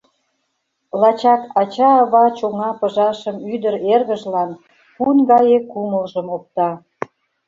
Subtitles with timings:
[1.01, 4.51] Лачак ача-ава чоҥа пыжашым ӱдыр-эргыжлан,
[4.95, 6.69] пун гае кумылжым опта.